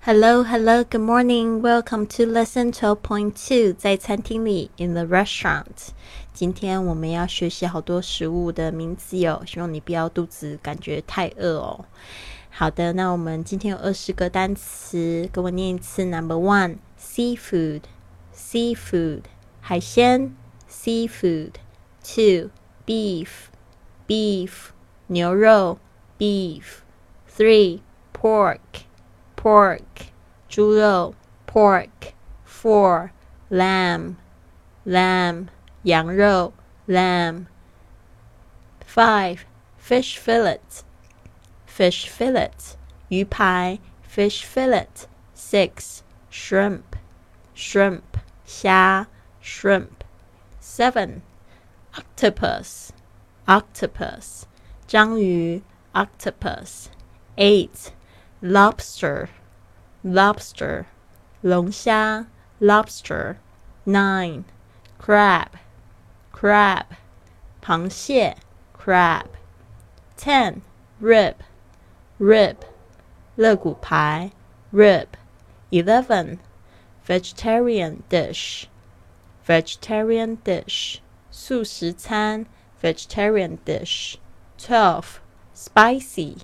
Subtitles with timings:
[0.00, 1.62] Hello, hello, good morning.
[1.62, 3.72] Welcome to lesson twelve point two.
[3.72, 5.88] 在餐厅里，in the restaurant。
[6.32, 11.84] 今天我们要学习好多食物的名字哟，希望你不要肚子感觉太饿哦。
[12.50, 16.04] 好的，那我们今天有二十个单词，跟我念一次。
[16.04, 17.82] Number one, seafood,
[18.36, 19.22] seafood，
[19.60, 20.34] 海鲜，
[20.70, 22.50] seafood。Two,
[22.84, 23.28] beef,
[24.06, 24.50] beef，
[25.06, 25.78] 牛肉，
[26.18, 27.80] beef。Three,
[28.12, 28.58] pork
[29.38, 30.12] pork
[30.48, 31.14] 猪肉
[31.46, 32.14] pork
[32.44, 33.12] four
[33.50, 34.16] lamb
[34.84, 35.48] lamb
[35.82, 36.52] 羊肉
[36.86, 37.46] lamb
[38.80, 39.44] five
[39.78, 40.60] fish fillet
[41.66, 42.76] fish fillet
[43.08, 44.88] 鱼排 fish fillet
[45.34, 46.96] six shrimp
[47.54, 49.06] shrimp 虾
[49.42, 50.04] shrimp
[50.60, 51.22] seven
[51.94, 52.90] octopus
[53.46, 54.44] octopus
[54.86, 56.86] 章鱼 octopus
[57.36, 57.92] eight
[58.40, 59.28] lobster,
[60.02, 60.86] lobster,
[61.42, 62.26] 龙虾
[62.60, 63.36] lobster.
[63.86, 64.44] Nine,
[64.98, 65.58] crab,
[66.32, 66.86] crab,
[67.60, 68.34] 螃蟹
[68.72, 69.26] crab.
[70.16, 70.62] Ten,
[71.00, 71.34] rib,
[72.18, 72.56] rib,
[73.36, 74.32] 肋骨排
[74.72, 75.08] rib.
[75.70, 76.38] Eleven,
[77.06, 78.68] vegetarian dish,
[79.46, 82.46] vegetarian dish, 素食餐
[82.80, 84.16] vegetarian dish.
[84.56, 85.20] Twelve,
[85.52, 86.38] spicy,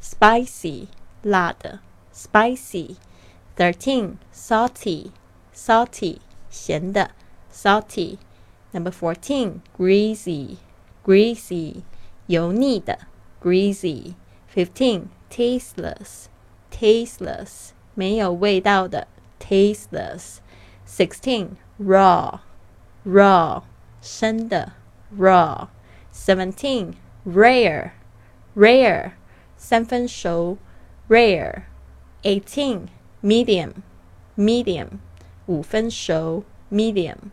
[0.00, 0.88] spicy.
[1.22, 1.80] 辣的，
[2.14, 5.12] spicy。Thirteen, salty,
[5.54, 6.18] salty，
[6.50, 7.12] 咸的，
[7.50, 10.58] salty。Number fourteen, greasy,
[11.02, 11.76] greasy，
[12.26, 12.98] 油腻的，
[13.42, 16.26] greasy。Fifteen, tasteless,
[16.70, 19.08] tasteless，没有味道的，
[19.40, 22.40] tasteless。Sixteen, raw,
[23.06, 23.62] raw，
[24.02, 24.72] 生的，
[25.18, 26.92] raw。Seventeen,
[27.26, 27.92] rare,
[28.54, 29.12] rare，
[29.56, 30.58] 三分熟。
[31.10, 31.64] rare.
[32.22, 32.88] Eighteen,
[33.22, 33.82] medium,
[34.36, 34.98] medium,
[35.46, 37.30] 五分熟 medium.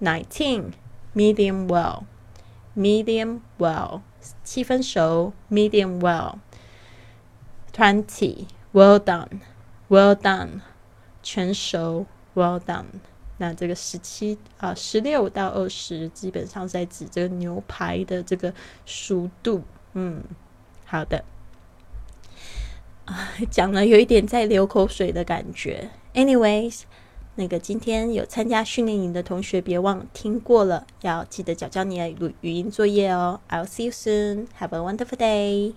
[0.00, 0.72] Nineteen,
[1.14, 2.06] medium well,
[2.74, 4.00] medium well,
[4.42, 6.40] 七分熟 medium well.
[7.72, 9.42] Twenty, well done,
[9.88, 10.62] well done,
[11.22, 12.86] 全熟 well done.
[13.38, 18.52] 那这个十七啊，十六到二十，基本上在指这个牛排的这个
[18.84, 19.62] 熟度。
[19.92, 20.24] 嗯，
[20.84, 21.24] 好的。
[23.49, 25.89] 讲了有一点在流口水的感觉。
[26.13, 26.81] Anyways，
[27.35, 33.39] 那个今天有参加训练营的同学，别忘听过了，要记得交交你的语语音作业哦。
[33.49, 34.47] I'll see you soon.
[34.59, 35.73] Have a wonderful day.